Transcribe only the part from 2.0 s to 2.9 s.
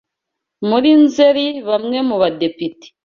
mu badepite